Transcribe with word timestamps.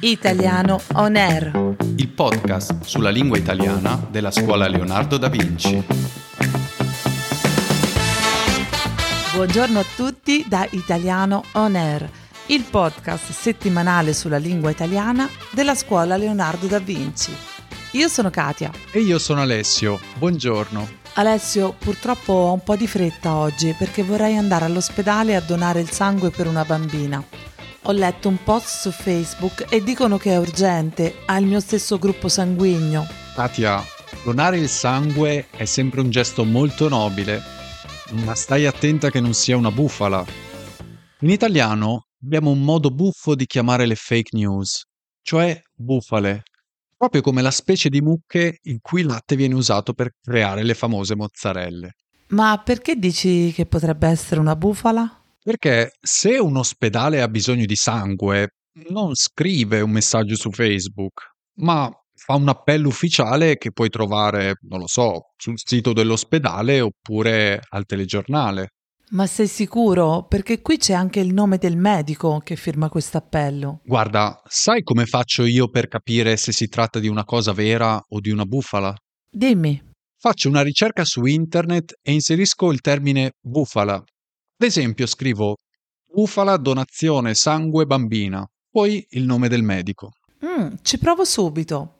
Italiano 0.00 0.80
On 0.94 1.16
Air. 1.16 1.74
il 1.96 2.08
podcast 2.08 2.82
sulla 2.84 3.10
lingua 3.10 3.36
italiana 3.38 4.06
della 4.10 4.30
scuola 4.30 4.68
Leonardo 4.68 5.16
da 5.16 5.28
Vinci. 5.28 5.82
Buongiorno 9.34 9.80
a 9.80 9.84
tutti 9.96 10.44
da 10.46 10.66
Italiano 10.70 11.42
On 11.52 11.74
Air, 11.74 12.08
il 12.46 12.62
podcast 12.62 13.32
settimanale 13.32 14.12
sulla 14.12 14.38
lingua 14.38 14.70
italiana 14.70 15.28
della 15.50 15.74
scuola 15.74 16.16
Leonardo 16.16 16.66
da 16.66 16.78
Vinci. 16.78 17.32
Io 17.92 18.08
sono 18.08 18.30
Katia. 18.30 18.70
E 18.92 19.00
io 19.00 19.18
sono 19.18 19.40
Alessio, 19.40 19.98
buongiorno. 20.18 21.02
Alessio, 21.14 21.74
purtroppo 21.78 22.32
ho 22.32 22.52
un 22.52 22.62
po' 22.62 22.76
di 22.76 22.86
fretta 22.86 23.34
oggi 23.34 23.74
perché 23.76 24.02
vorrei 24.02 24.36
andare 24.36 24.64
all'ospedale 24.64 25.34
a 25.36 25.40
donare 25.40 25.80
il 25.80 25.90
sangue 25.90 26.30
per 26.30 26.46
una 26.46 26.64
bambina. 26.64 27.22
Ho 27.86 27.92
letto 27.92 28.30
un 28.30 28.42
post 28.42 28.80
su 28.80 28.90
Facebook 28.90 29.66
e 29.68 29.82
dicono 29.82 30.16
che 30.16 30.30
è 30.30 30.38
urgente, 30.38 31.16
ha 31.26 31.36
il 31.36 31.44
mio 31.44 31.60
stesso 31.60 31.98
gruppo 31.98 32.28
sanguigno. 32.30 33.06
Katia, 33.34 33.84
donare 34.24 34.56
il 34.56 34.70
sangue 34.70 35.48
è 35.50 35.66
sempre 35.66 36.00
un 36.00 36.08
gesto 36.08 36.44
molto 36.44 36.88
nobile, 36.88 37.42
ma 38.24 38.34
stai 38.34 38.64
attenta 38.64 39.10
che 39.10 39.20
non 39.20 39.34
sia 39.34 39.58
una 39.58 39.70
bufala. 39.70 40.24
In 41.20 41.28
italiano 41.28 42.06
abbiamo 42.22 42.52
un 42.52 42.62
modo 42.62 42.88
buffo 42.90 43.34
di 43.34 43.44
chiamare 43.44 43.84
le 43.84 43.96
fake 43.96 44.34
news, 44.34 44.84
cioè 45.20 45.60
bufale, 45.74 46.44
proprio 46.96 47.20
come 47.20 47.42
la 47.42 47.50
specie 47.50 47.90
di 47.90 48.00
mucche 48.00 48.60
in 48.62 48.78
cui 48.80 49.02
il 49.02 49.08
latte 49.08 49.36
viene 49.36 49.56
usato 49.56 49.92
per 49.92 50.14
creare 50.22 50.62
le 50.62 50.72
famose 50.72 51.14
mozzarelle. 51.14 51.96
Ma 52.28 52.62
perché 52.64 52.96
dici 52.96 53.52
che 53.52 53.66
potrebbe 53.66 54.08
essere 54.08 54.40
una 54.40 54.56
bufala? 54.56 55.18
Perché 55.44 55.90
se 56.00 56.38
un 56.38 56.56
ospedale 56.56 57.20
ha 57.20 57.28
bisogno 57.28 57.66
di 57.66 57.76
sangue, 57.76 58.54
non 58.88 59.14
scrive 59.14 59.82
un 59.82 59.90
messaggio 59.90 60.36
su 60.36 60.50
Facebook, 60.50 61.32
ma 61.56 61.90
fa 62.14 62.34
un 62.34 62.48
appello 62.48 62.88
ufficiale 62.88 63.58
che 63.58 63.70
puoi 63.70 63.90
trovare, 63.90 64.54
non 64.62 64.78
lo 64.78 64.86
so, 64.86 65.32
sul 65.36 65.56
sito 65.62 65.92
dell'ospedale 65.92 66.80
oppure 66.80 67.60
al 67.68 67.84
telegiornale. 67.84 68.68
Ma 69.10 69.26
sei 69.26 69.46
sicuro? 69.46 70.26
Perché 70.26 70.62
qui 70.62 70.78
c'è 70.78 70.94
anche 70.94 71.20
il 71.20 71.34
nome 71.34 71.58
del 71.58 71.76
medico 71.76 72.38
che 72.38 72.56
firma 72.56 72.88
questo 72.88 73.18
appello. 73.18 73.80
Guarda, 73.84 74.40
sai 74.48 74.82
come 74.82 75.04
faccio 75.04 75.44
io 75.44 75.68
per 75.68 75.88
capire 75.88 76.38
se 76.38 76.52
si 76.52 76.68
tratta 76.68 76.98
di 76.98 77.08
una 77.08 77.24
cosa 77.24 77.52
vera 77.52 78.02
o 78.08 78.18
di 78.18 78.30
una 78.30 78.46
bufala? 78.46 78.96
Dimmi. 79.30 79.92
Faccio 80.18 80.48
una 80.48 80.62
ricerca 80.62 81.04
su 81.04 81.26
internet 81.26 81.98
e 82.00 82.12
inserisco 82.12 82.72
il 82.72 82.80
termine 82.80 83.32
bufala. 83.42 84.02
Ad 84.56 84.68
esempio 84.68 85.06
scrivo 85.06 85.56
bufala 86.12 86.56
donazione 86.56 87.34
sangue 87.34 87.86
bambina, 87.86 88.48
poi 88.70 89.04
il 89.10 89.24
nome 89.24 89.48
del 89.48 89.64
medico. 89.64 90.12
Mm, 90.44 90.74
ci 90.82 90.96
provo 90.98 91.24
subito. 91.24 91.98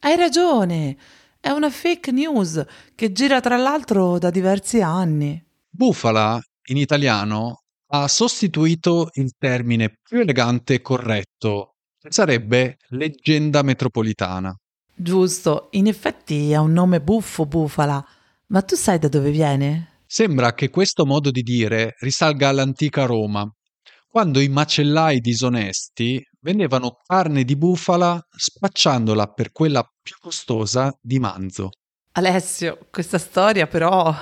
Hai 0.00 0.16
ragione, 0.16 0.96
è 1.38 1.50
una 1.50 1.68
fake 1.68 2.12
news 2.12 2.64
che 2.94 3.12
gira 3.12 3.40
tra 3.40 3.58
l'altro 3.58 4.18
da 4.18 4.30
diversi 4.30 4.80
anni. 4.80 5.44
Bufala, 5.68 6.40
in 6.68 6.78
italiano, 6.78 7.64
ha 7.88 8.08
sostituito 8.08 9.10
il 9.14 9.32
termine 9.36 9.98
più 10.02 10.20
elegante 10.20 10.74
e 10.74 10.80
corretto, 10.80 11.74
che 11.98 12.10
sarebbe 12.10 12.78
leggenda 12.88 13.60
metropolitana. 13.60 14.56
Giusto, 14.94 15.68
in 15.72 15.88
effetti 15.88 16.54
ha 16.54 16.62
un 16.62 16.72
nome 16.72 17.02
buffo 17.02 17.44
bufala, 17.44 18.02
ma 18.46 18.62
tu 18.62 18.76
sai 18.76 18.98
da 18.98 19.08
dove 19.08 19.30
viene? 19.30 19.90
Sembra 20.06 20.54
che 20.54 20.70
questo 20.70 21.04
modo 21.04 21.30
di 21.30 21.42
dire 21.42 21.94
risalga 21.98 22.48
all'antica 22.48 23.04
Roma, 23.04 23.44
quando 24.08 24.40
i 24.40 24.48
macellai 24.48 25.18
disonesti 25.18 26.22
vendevano 26.40 27.00
carne 27.04 27.42
di 27.42 27.56
bufala 27.56 28.18
spacciandola 28.30 29.26
per 29.26 29.50
quella 29.50 29.82
più 30.00 30.14
costosa 30.20 30.96
di 31.02 31.18
manzo. 31.18 31.70
Alessio, 32.12 32.86
questa 32.90 33.18
storia 33.18 33.66
però 33.66 34.14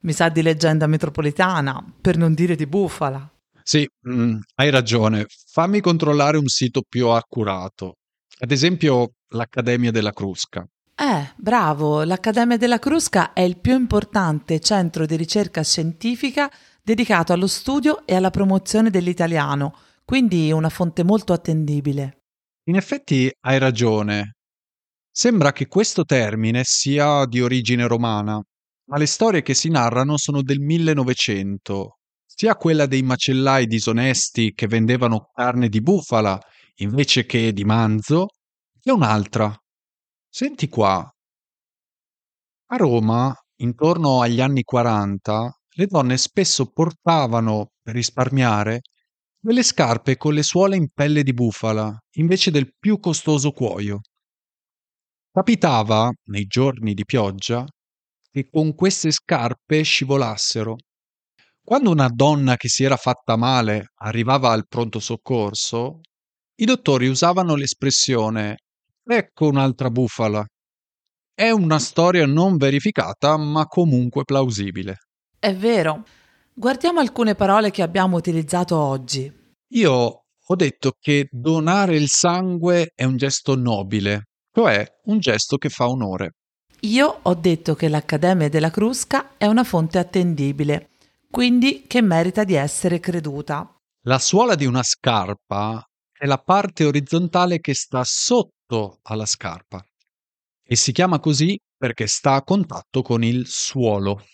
mi 0.00 0.12
sa 0.12 0.30
di 0.30 0.40
leggenda 0.40 0.86
metropolitana, 0.86 1.84
per 2.00 2.16
non 2.16 2.32
dire 2.32 2.56
di 2.56 2.66
bufala. 2.66 3.30
Sì, 3.62 3.86
mm, 4.08 4.38
hai 4.54 4.70
ragione. 4.70 5.26
Fammi 5.52 5.80
controllare 5.80 6.38
un 6.38 6.46
sito 6.46 6.82
più 6.88 7.08
accurato. 7.08 7.96
Ad 8.38 8.50
esempio, 8.50 9.12
l'Accademia 9.28 9.90
della 9.90 10.12
Crusca. 10.12 10.66
Eh, 10.98 11.34
bravo, 11.36 12.04
l'Accademia 12.04 12.56
della 12.56 12.78
Crusca 12.78 13.34
è 13.34 13.42
il 13.42 13.58
più 13.60 13.74
importante 13.74 14.60
centro 14.60 15.04
di 15.04 15.14
ricerca 15.14 15.62
scientifica 15.62 16.50
dedicato 16.82 17.34
allo 17.34 17.46
studio 17.46 18.06
e 18.06 18.14
alla 18.14 18.30
promozione 18.30 18.88
dell'italiano, 18.88 19.76
quindi 20.06 20.50
una 20.52 20.70
fonte 20.70 21.04
molto 21.04 21.34
attendibile. 21.34 22.22
In 22.68 22.76
effetti 22.76 23.30
hai 23.40 23.58
ragione. 23.58 24.36
Sembra 25.10 25.52
che 25.52 25.66
questo 25.66 26.04
termine 26.04 26.62
sia 26.64 27.26
di 27.26 27.42
origine 27.42 27.86
romana, 27.86 28.40
ma 28.88 28.96
le 28.96 29.06
storie 29.06 29.42
che 29.42 29.52
si 29.52 29.68
narrano 29.68 30.16
sono 30.16 30.40
del 30.40 30.60
1900, 30.60 31.98
sia 32.24 32.56
quella 32.56 32.86
dei 32.86 33.02
macellai 33.02 33.66
disonesti 33.66 34.52
che 34.54 34.66
vendevano 34.66 35.28
carne 35.34 35.68
di 35.68 35.82
bufala 35.82 36.40
invece 36.76 37.26
che 37.26 37.52
di 37.52 37.64
manzo, 37.64 38.28
che 38.80 38.90
un'altra. 38.90 39.54
Senti 40.38 40.68
qua. 40.68 41.10
A 42.66 42.76
Roma, 42.76 43.34
intorno 43.62 44.20
agli 44.20 44.42
anni 44.42 44.64
40, 44.64 45.50
le 45.76 45.86
donne 45.86 46.18
spesso 46.18 46.70
portavano, 46.72 47.70
per 47.80 47.94
risparmiare, 47.94 48.82
delle 49.38 49.62
scarpe 49.62 50.18
con 50.18 50.34
le 50.34 50.42
suole 50.42 50.76
in 50.76 50.88
pelle 50.92 51.22
di 51.22 51.32
bufala, 51.32 51.98
invece 52.16 52.50
del 52.50 52.74
più 52.78 53.00
costoso 53.00 53.50
cuoio. 53.52 54.00
Capitava, 55.30 56.12
nei 56.24 56.44
giorni 56.44 56.92
di 56.92 57.06
pioggia, 57.06 57.64
che 58.30 58.50
con 58.50 58.74
queste 58.74 59.12
scarpe 59.12 59.80
scivolassero. 59.80 60.76
Quando 61.62 61.90
una 61.90 62.10
donna 62.10 62.56
che 62.56 62.68
si 62.68 62.84
era 62.84 62.98
fatta 62.98 63.36
male 63.36 63.92
arrivava 64.02 64.50
al 64.50 64.66
pronto 64.68 65.00
soccorso, 65.00 66.00
i 66.56 66.66
dottori 66.66 67.06
usavano 67.08 67.54
l'espressione 67.54 68.56
ecco 69.06 69.46
un'altra 69.46 69.90
bufala. 69.90 70.44
È 71.34 71.50
una 71.50 71.78
storia 71.78 72.26
non 72.26 72.56
verificata, 72.56 73.36
ma 73.36 73.66
comunque 73.66 74.24
plausibile. 74.24 74.96
È 75.38 75.54
vero. 75.54 76.04
Guardiamo 76.54 77.00
alcune 77.00 77.34
parole 77.34 77.70
che 77.70 77.82
abbiamo 77.82 78.16
utilizzato 78.16 78.76
oggi. 78.76 79.30
Io 79.74 80.24
ho 80.48 80.54
detto 80.54 80.92
che 80.98 81.28
donare 81.30 81.96
il 81.96 82.08
sangue 82.08 82.92
è 82.94 83.04
un 83.04 83.16
gesto 83.16 83.54
nobile, 83.54 84.28
cioè 84.52 84.86
un 85.04 85.18
gesto 85.18 85.56
che 85.58 85.68
fa 85.68 85.88
onore. 85.88 86.32
Io 86.80 87.18
ho 87.22 87.34
detto 87.34 87.74
che 87.74 87.88
l'Accademia 87.88 88.48
della 88.48 88.70
Crusca 88.70 89.36
è 89.36 89.46
una 89.46 89.64
fonte 89.64 89.98
attendibile, 89.98 90.90
quindi 91.30 91.84
che 91.86 92.00
merita 92.00 92.44
di 92.44 92.54
essere 92.54 93.00
creduta. 93.00 93.76
La 94.06 94.18
suola 94.18 94.54
di 94.54 94.66
una 94.66 94.82
scarpa 94.82 95.84
è 96.12 96.24
la 96.26 96.38
parte 96.38 96.84
orizzontale 96.84 97.58
che 97.60 97.74
sta 97.74 98.02
sotto 98.04 98.55
alla 99.02 99.26
scarpa 99.26 99.84
e 100.68 100.74
si 100.74 100.92
chiama 100.92 101.20
così 101.20 101.58
perché 101.76 102.06
sta 102.06 102.34
a 102.34 102.42
contatto 102.42 103.02
con 103.02 103.22
il 103.22 103.46
suolo. 103.46 104.24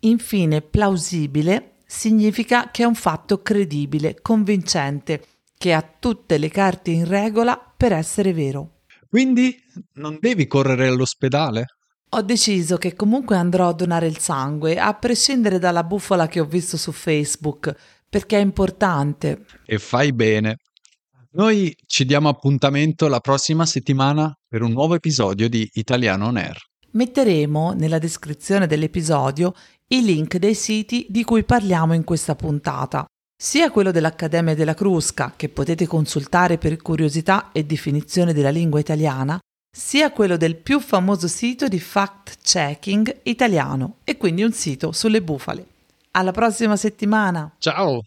Infine, 0.00 0.60
plausibile 0.60 1.76
significa 1.86 2.70
che 2.70 2.82
è 2.82 2.86
un 2.86 2.94
fatto 2.94 3.40
credibile, 3.40 4.20
convincente, 4.20 5.24
che 5.56 5.72
ha 5.72 5.82
tutte 5.82 6.38
le 6.38 6.50
carte 6.50 6.90
in 6.90 7.06
regola 7.06 7.58
per 7.76 7.92
essere 7.92 8.32
vero. 8.32 8.82
Quindi 9.08 9.56
non 9.94 10.18
devi 10.20 10.46
correre 10.46 10.88
all'ospedale? 10.88 11.64
Ho 12.10 12.22
deciso 12.22 12.76
che 12.76 12.94
comunque 12.94 13.36
andrò 13.36 13.68
a 13.68 13.72
donare 13.72 14.06
il 14.06 14.18
sangue, 14.18 14.78
a 14.78 14.94
prescindere 14.94 15.58
dalla 15.58 15.84
bufala 15.84 16.26
che 16.26 16.40
ho 16.40 16.44
visto 16.44 16.76
su 16.76 16.92
Facebook, 16.92 17.74
perché 18.08 18.38
è 18.38 18.40
importante. 18.40 19.44
E 19.64 19.78
fai 19.78 20.12
bene. 20.12 20.56
Noi 21.30 21.76
ci 21.84 22.06
diamo 22.06 22.30
appuntamento 22.30 23.06
la 23.06 23.20
prossima 23.20 23.66
settimana 23.66 24.34
per 24.48 24.62
un 24.62 24.72
nuovo 24.72 24.94
episodio 24.94 25.46
di 25.50 25.68
Italiano 25.74 26.26
On 26.26 26.38
Air. 26.38 26.56
Metteremo 26.92 27.72
nella 27.72 27.98
descrizione 27.98 28.66
dell'episodio 28.66 29.52
i 29.88 30.02
link 30.02 30.38
dei 30.38 30.54
siti 30.54 31.06
di 31.10 31.24
cui 31.24 31.44
parliamo 31.44 31.92
in 31.92 32.04
questa 32.04 32.34
puntata, 32.34 33.04
sia 33.36 33.70
quello 33.70 33.90
dell'Accademia 33.90 34.54
della 34.54 34.72
Crusca, 34.72 35.34
che 35.36 35.50
potete 35.50 35.86
consultare 35.86 36.56
per 36.56 36.78
curiosità 36.78 37.50
e 37.52 37.64
definizione 37.64 38.32
della 38.32 38.48
lingua 38.48 38.80
italiana, 38.80 39.38
sia 39.70 40.10
quello 40.12 40.38
del 40.38 40.56
più 40.56 40.80
famoso 40.80 41.28
sito 41.28 41.68
di 41.68 41.78
fact-checking 41.78 43.20
italiano 43.24 43.96
e 44.04 44.16
quindi 44.16 44.42
un 44.42 44.52
sito 44.52 44.92
sulle 44.92 45.20
bufale. 45.20 45.66
Alla 46.12 46.32
prossima 46.32 46.76
settimana! 46.76 47.54
Ciao! 47.58 48.00